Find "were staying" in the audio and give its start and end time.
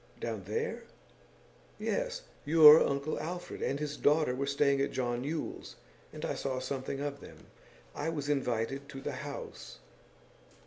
4.33-4.81